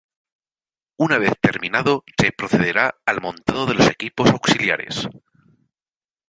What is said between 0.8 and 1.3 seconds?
Una